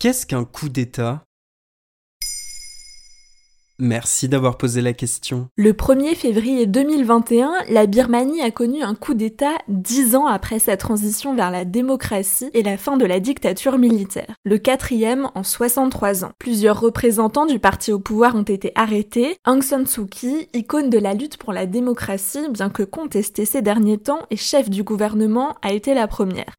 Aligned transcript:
Qu'est-ce 0.00 0.26
qu'un 0.26 0.44
coup 0.44 0.68
d'État? 0.68 1.24
Merci 3.80 4.28
d'avoir 4.28 4.56
posé 4.56 4.80
la 4.80 4.92
question. 4.92 5.48
Le 5.56 5.72
1er 5.72 6.14
février 6.14 6.66
2021, 6.66 7.50
la 7.68 7.86
Birmanie 7.86 8.40
a 8.40 8.52
connu 8.52 8.84
un 8.84 8.94
coup 8.94 9.14
d'État 9.14 9.56
dix 9.66 10.14
ans 10.14 10.28
après 10.28 10.60
sa 10.60 10.76
transition 10.76 11.34
vers 11.34 11.50
la 11.50 11.64
démocratie 11.64 12.48
et 12.54 12.62
la 12.62 12.76
fin 12.76 12.96
de 12.96 13.04
la 13.06 13.18
dictature 13.18 13.76
militaire. 13.76 14.36
Le 14.44 14.58
quatrième 14.58 15.30
en 15.34 15.42
63 15.42 16.24
ans. 16.24 16.30
Plusieurs 16.38 16.80
représentants 16.80 17.46
du 17.46 17.58
parti 17.58 17.92
au 17.92 17.98
pouvoir 17.98 18.36
ont 18.36 18.42
été 18.42 18.70
arrêtés. 18.76 19.36
Aung 19.48 19.62
San 19.62 19.84
Suu 19.84 20.06
Kyi, 20.06 20.48
icône 20.54 20.90
de 20.90 20.98
la 20.98 21.14
lutte 21.14 21.38
pour 21.38 21.52
la 21.52 21.66
démocratie, 21.66 22.48
bien 22.50 22.70
que 22.70 22.84
contestée 22.84 23.46
ces 23.46 23.62
derniers 23.62 23.98
temps 23.98 24.20
et 24.30 24.36
chef 24.36 24.70
du 24.70 24.84
gouvernement, 24.84 25.56
a 25.60 25.72
été 25.72 25.92
la 25.92 26.06
première. 26.06 26.54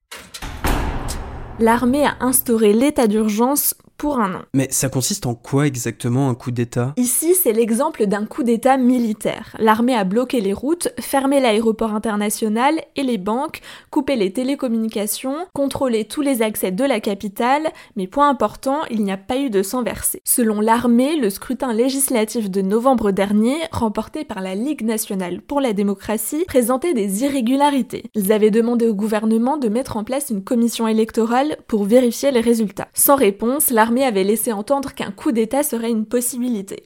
L'armée 1.59 2.05
a 2.05 2.15
instauré 2.21 2.71
l'état 2.71 3.07
d'urgence 3.07 3.75
pour 3.99 4.19
un 4.19 4.33
an. 4.33 4.41
Mais 4.55 4.69
ça 4.71 4.89
consiste 4.89 5.27
en 5.27 5.35
quoi 5.35 5.67
exactement 5.67 6.29
un 6.29 6.33
coup 6.33 6.51
d'État? 6.51 6.93
Ici, 6.95 7.35
c'est 7.35 7.51
l'exemple 7.51 8.07
d'un 8.07 8.25
coup 8.25 8.43
d'État 8.43 8.77
militaire. 8.77 9.55
L'armée 9.59 9.93
a 9.93 10.05
bloqué 10.05 10.39
les 10.39 10.53
routes, 10.53 10.87
fermé 10.99 11.41
l'aéroport 11.41 11.93
international 11.93 12.75
et 12.95 13.03
les 13.03 13.17
banques, 13.17 13.59
coupé 13.91 14.15
les 14.15 14.31
télécommunications, 14.31 15.35
contrôlé 15.53 16.05
tous 16.05 16.21
les 16.21 16.41
accès 16.41 16.71
de 16.71 16.83
la 16.85 17.01
capitale, 17.01 17.67
mais 17.97 18.07
point 18.07 18.29
important, 18.29 18.79
il 18.89 19.03
n'y 19.03 19.11
a 19.11 19.17
pas 19.17 19.37
eu 19.37 19.49
de 19.49 19.61
sang 19.61 19.83
versé. 19.83 20.21
Selon 20.23 20.61
l'armée, 20.61 21.17
le 21.17 21.29
scrutin 21.29 21.73
législatif 21.73 22.49
de 22.49 22.61
novembre 22.61 23.11
dernier, 23.11 23.57
remporté 23.71 24.23
par 24.23 24.39
la 24.39 24.55
Ligue 24.55 24.83
nationale 24.83 25.41
pour 25.41 25.59
la 25.59 25.73
démocratie, 25.73 26.45
présentait 26.47 26.93
des 26.93 27.23
irrégularités. 27.23 28.03
Ils 28.15 28.31
avaient 28.31 28.49
demandé 28.49 28.87
au 28.87 28.93
gouvernement 28.93 29.57
de 29.57 29.67
mettre 29.67 29.97
en 29.97 30.05
place 30.05 30.29
une 30.29 30.43
commission 30.43 30.87
électorale 30.87 31.57
pour 31.67 31.83
vérifier 31.83 32.31
les 32.31 32.39
résultats. 32.39 32.87
Sans 32.93 33.17
réponse, 33.17 33.71
l'armée 33.71 33.88
avait 33.97 34.23
laissé 34.23 34.53
entendre 34.53 34.93
qu'un 34.93 35.11
coup 35.11 35.31
d'État 35.31 35.63
serait 35.63 35.89
une 35.89 36.05
possibilité. 36.05 36.83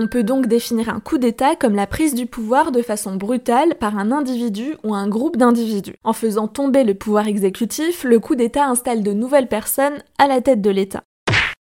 On 0.00 0.06
peut 0.06 0.22
donc 0.22 0.46
définir 0.46 0.90
un 0.90 1.00
coup 1.00 1.18
d'État 1.18 1.56
comme 1.56 1.74
la 1.74 1.88
prise 1.88 2.14
du 2.14 2.26
pouvoir 2.26 2.70
de 2.70 2.82
façon 2.82 3.16
brutale 3.16 3.74
par 3.74 3.98
un 3.98 4.12
individu 4.12 4.76
ou 4.84 4.94
un 4.94 5.08
groupe 5.08 5.36
d'individus. 5.36 5.96
En 6.04 6.12
faisant 6.12 6.46
tomber 6.46 6.84
le 6.84 6.94
pouvoir 6.94 7.26
exécutif, 7.26 8.04
le 8.04 8.20
coup 8.20 8.36
d'État 8.36 8.66
installe 8.66 9.02
de 9.02 9.12
nouvelles 9.12 9.48
personnes 9.48 9.98
à 10.18 10.28
la 10.28 10.40
tête 10.40 10.62
de 10.62 10.70
l'État. 10.70 11.02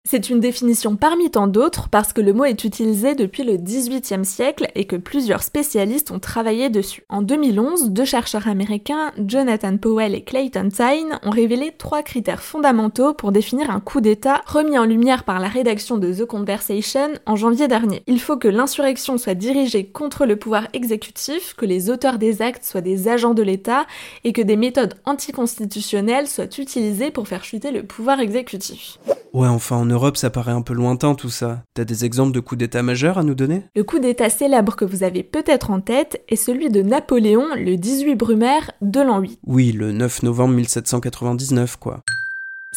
C'est 0.07 0.29
une 0.29 0.39
définition 0.39 0.95
parmi 0.95 1.31
tant 1.31 1.47
d'autres 1.47 1.89
parce 1.89 2.13
que 2.13 2.21
le 2.21 2.31
mot 2.31 2.45
est 2.45 2.63
utilisé 2.63 3.15
depuis 3.15 3.41
le 3.41 3.57
XVIIIe 3.57 4.23
siècle 4.23 4.67
et 4.75 4.85
que 4.85 4.97
plusieurs 4.97 5.41
spécialistes 5.41 6.11
ont 6.11 6.19
travaillé 6.19 6.69
dessus. 6.69 7.03
En 7.09 7.23
2011, 7.23 7.89
deux 7.89 8.05
chercheurs 8.05 8.47
américains, 8.47 9.13
Jonathan 9.17 9.77
Powell 9.77 10.13
et 10.13 10.23
Clayton 10.23 10.69
Tyne, 10.69 11.19
ont 11.23 11.31
révélé 11.31 11.73
trois 11.75 12.03
critères 12.03 12.43
fondamentaux 12.43 13.15
pour 13.15 13.31
définir 13.31 13.71
un 13.71 13.79
coup 13.79 13.99
d'État 13.99 14.43
remis 14.45 14.77
en 14.77 14.85
lumière 14.85 15.23
par 15.23 15.39
la 15.39 15.47
rédaction 15.47 15.97
de 15.97 16.13
The 16.13 16.25
Conversation 16.25 17.13
en 17.25 17.35
janvier 17.35 17.67
dernier. 17.67 18.03
Il 18.05 18.21
faut 18.21 18.37
que 18.37 18.47
l'insurrection 18.47 19.17
soit 19.17 19.33
dirigée 19.33 19.87
contre 19.87 20.27
le 20.27 20.35
pouvoir 20.35 20.67
exécutif, 20.73 21.55
que 21.55 21.65
les 21.65 21.89
auteurs 21.89 22.19
des 22.19 22.43
actes 22.43 22.63
soient 22.63 22.81
des 22.81 23.07
agents 23.07 23.33
de 23.33 23.41
l'État 23.41 23.87
et 24.23 24.33
que 24.33 24.43
des 24.43 24.55
méthodes 24.55 24.93
anticonstitutionnelles 25.05 26.27
soient 26.27 26.45
utilisées 26.59 27.09
pour 27.09 27.27
faire 27.27 27.43
chuter 27.43 27.71
le 27.71 27.81
pouvoir 27.81 28.19
exécutif. 28.19 28.99
Ouais, 29.35 29.49
enfin 29.49 29.75
en 29.75 29.85
Europe, 29.85 30.15
ça 30.15 30.29
paraît 30.29 30.53
un 30.53 30.61
peu 30.61 30.73
lointain 30.73 31.13
tout 31.13 31.27
ça. 31.29 31.61
T'as 31.73 31.83
des 31.83 32.05
exemples 32.05 32.31
de 32.31 32.39
coups 32.39 32.57
d'État 32.57 32.81
majeurs 32.81 33.17
à 33.17 33.23
nous 33.23 33.35
donner? 33.35 33.63
Le 33.75 33.83
coup 33.83 33.99
d'État 33.99 34.29
célèbre 34.29 34.77
que 34.77 34.85
vous 34.85 35.03
avez 35.03 35.23
peut-être 35.23 35.71
en 35.71 35.81
tête 35.81 36.23
est 36.29 36.37
celui 36.37 36.69
de 36.69 36.81
Napoléon 36.81 37.43
le 37.57 37.75
18 37.75 38.15
Brumaire 38.15 38.71
de 38.81 39.01
l'an 39.01 39.19
8. 39.19 39.39
Oui, 39.45 39.73
le 39.73 39.91
9 39.91 40.23
novembre 40.23 40.53
1799, 40.53 41.75
quoi. 41.75 41.99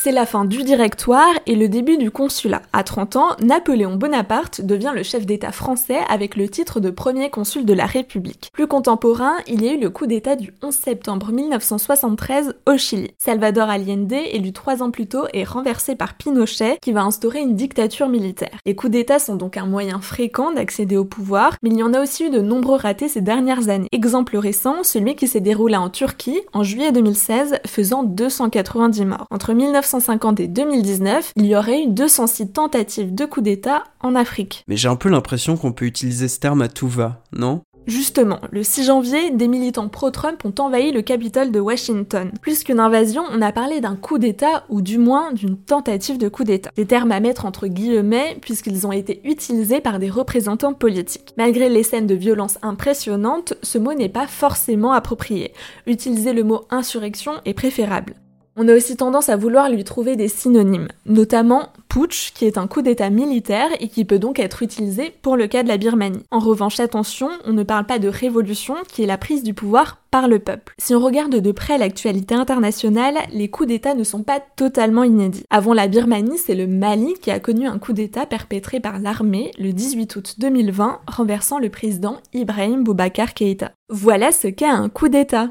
C'est 0.01 0.13
la 0.13 0.27
fin 0.27 0.45
du 0.45 0.63
directoire 0.63 1.35
et 1.47 1.57
le 1.57 1.69
début 1.69 1.97
du 1.97 2.13
consulat. 2.13 2.63
À 2.73 2.85
30 2.85 3.17
ans, 3.17 3.31
Napoléon 3.43 3.97
Bonaparte 3.97 4.61
devient 4.61 4.93
le 4.95 5.03
chef 5.03 5.27
d'État 5.27 5.51
français 5.51 5.99
avec 6.09 6.37
le 6.37 6.49
titre 6.49 6.79
de 6.79 6.91
premier 6.91 7.31
consul 7.31 7.65
de 7.65 7.73
la 7.73 7.85
République. 7.85 8.51
Plus 8.53 8.69
contemporain, 8.69 9.33
il 9.49 9.61
y 9.61 9.69
a 9.69 9.73
eu 9.73 9.81
le 9.81 9.91
coup 9.91 10.07
d'État 10.07 10.37
du 10.37 10.55
11 10.63 10.73
septembre 10.73 11.33
1973 11.33 12.55
au 12.67 12.77
Chili. 12.77 13.11
Salvador 13.19 13.69
Allende, 13.69 14.13
élu 14.13 14.53
trois 14.53 14.85
ans 14.85 14.93
plus 14.93 15.09
tôt, 15.09 15.25
est 15.33 15.43
renversé 15.43 15.97
par 15.97 16.15
Pinochet 16.15 16.79
qui 16.81 16.93
va 16.93 17.03
instaurer 17.03 17.41
une 17.41 17.57
dictature 17.57 18.09
militaire. 18.09 18.57
Les 18.67 18.77
coups 18.77 18.93
d'État 18.93 19.19
sont 19.19 19.35
donc 19.35 19.57
un 19.57 19.67
moyen 19.67 20.01
fréquent 20.01 20.53
d'accéder 20.53 20.97
au 20.97 21.07
pouvoir, 21.07 21.57
mais 21.65 21.71
il 21.71 21.77
y 21.77 21.83
en 21.83 21.93
a 21.93 22.01
aussi 22.01 22.27
eu 22.27 22.31
de 22.31 22.41
nombreux 22.41 22.77
ratés 22.77 23.09
ces 23.09 23.21
dernières 23.21 23.69
années. 23.69 23.89
Exemple 23.91 24.37
récent, 24.37 24.85
celui 24.85 25.17
qui 25.17 25.27
s'est 25.27 25.41
déroulé 25.41 25.75
en 25.75 25.91
Turquie 25.91 26.39
en 26.53 26.63
juillet 26.63 26.93
2016, 26.93 27.57
faisant 27.67 28.05
290 28.05 29.05
morts. 29.05 29.27
Entre 29.33 29.55
19 29.55 29.88
1950 29.89 30.41
et 30.41 30.49
2019, 30.49 31.33
il 31.37 31.47
y 31.47 31.57
aurait 31.57 31.85
eu 31.85 31.87
206 31.89 32.53
tentatives 32.53 33.15
de 33.15 33.25
coup 33.25 33.41
d'État 33.41 33.85
en 34.01 34.15
Afrique. 34.15 34.65
Mais 34.69 34.77
j'ai 34.77 34.89
un 34.89 34.97
peu 34.97 35.09
l'impression 35.09 35.57
qu'on 35.57 35.73
peut 35.73 35.87
utiliser 35.87 36.29
ce 36.29 36.39
terme 36.39 36.61
à 36.61 36.69
tout 36.69 36.89
va, 36.89 37.23
non? 37.33 37.63
Justement, 37.87 38.39
le 38.51 38.63
6 38.63 38.85
janvier, 38.85 39.31
des 39.31 39.49
militants 39.49 39.89
pro-Trump 39.89 40.45
ont 40.45 40.53
envahi 40.59 40.93
le 40.93 41.01
Capitole 41.01 41.51
de 41.51 41.59
Washington. 41.59 42.33
Plus 42.43 42.63
qu'une 42.65 42.81
invasion, 42.81 43.23
on 43.33 43.41
a 43.41 43.51
parlé 43.51 43.81
d'un 43.81 43.97
coup 43.97 44.19
d'État 44.19 44.65
ou 44.69 44.83
du 44.83 44.99
moins 44.99 45.33
d'une 45.33 45.57
tentative 45.57 46.19
de 46.19 46.29
coup 46.29 46.45
d'État. 46.45 46.71
Des 46.77 46.85
termes 46.85 47.13
à 47.13 47.21
mettre 47.21 47.47
entre 47.47 47.67
guillemets 47.67 48.37
puisqu'ils 48.43 48.87
ont 48.87 48.93
été 48.93 49.23
utilisés 49.25 49.81
par 49.81 49.99
des 49.99 50.11
représentants 50.11 50.75
politiques. 50.75 51.33
Malgré 51.39 51.71
les 51.71 51.83
scènes 51.83 52.07
de 52.07 52.15
violence 52.15 52.59
impressionnantes, 52.61 53.55
ce 53.63 53.79
mot 53.79 53.95
n'est 53.95 54.11
pas 54.11 54.27
forcément 54.27 54.93
approprié. 54.93 55.55
Utiliser 55.87 56.35
le 56.35 56.45
mot 56.45 56.67
insurrection 56.69 57.33
est 57.47 57.55
préférable. 57.55 58.17
On 58.61 58.67
a 58.67 58.75
aussi 58.75 58.97
tendance 58.97 59.29
à 59.29 59.37
vouloir 59.37 59.71
lui 59.71 59.85
trouver 59.85 60.17
des 60.17 60.27
synonymes, 60.27 60.89
notamment 61.07 61.69
putsch, 61.89 62.33
qui 62.35 62.45
est 62.45 62.59
un 62.59 62.67
coup 62.67 62.83
d'état 62.83 63.09
militaire 63.09 63.69
et 63.79 63.87
qui 63.87 64.05
peut 64.05 64.19
donc 64.19 64.41
être 64.41 64.65
utilisé 64.65 65.13
pour 65.23 65.37
le 65.37 65.47
cas 65.47 65.63
de 65.63 65.69
la 65.69 65.77
Birmanie. 65.77 66.25
En 66.33 66.41
revanche, 66.41 66.81
attention, 66.81 67.29
on 67.45 67.53
ne 67.53 67.63
parle 67.63 67.87
pas 67.87 68.01
de 68.01 68.09
révolution, 68.09 68.75
qui 68.89 69.05
est 69.05 69.07
la 69.07 69.17
prise 69.17 69.45
du 69.45 69.55
pouvoir 69.55 69.99
par 70.11 70.27
le 70.27 70.41
peuple. 70.41 70.75
Si 70.79 70.93
on 70.93 70.99
regarde 70.99 71.37
de 71.37 71.53
près 71.53 71.79
l'actualité 71.79 72.35
internationale, 72.35 73.15
les 73.33 73.49
coups 73.49 73.69
d'état 73.69 73.95
ne 73.95 74.03
sont 74.03 74.25
pas 74.25 74.41
totalement 74.57 75.05
inédits. 75.05 75.45
Avant 75.51 75.73
la 75.73 75.87
Birmanie, 75.87 76.39
c'est 76.39 76.57
le 76.57 76.67
Mali 76.67 77.15
qui 77.23 77.31
a 77.31 77.39
connu 77.39 77.69
un 77.69 77.79
coup 77.79 77.93
d'état 77.93 78.27
perpétré 78.27 78.81
par 78.81 78.99
l'armée 78.99 79.53
le 79.57 79.73
18 79.73 80.17
août 80.17 80.35
2020, 80.39 80.99
renversant 81.07 81.61
le 81.61 81.69
président 81.69 82.17
Ibrahim 82.35 82.83
Boubacar 82.83 83.35
Keïta. 83.35 83.71
Voilà 83.89 84.33
ce 84.33 84.49
qu'est 84.49 84.67
un 84.67 84.89
coup 84.89 85.09
d'état. 85.09 85.51